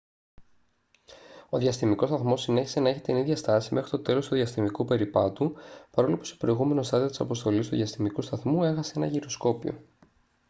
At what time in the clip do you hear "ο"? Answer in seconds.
1.49-1.57